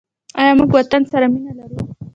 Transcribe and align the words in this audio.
آیا 0.39 0.51
موږ 0.57 0.69
وطن 0.77 1.01
سره 1.11 1.25
مینه 1.33 1.53
لرو؟ 1.57 1.77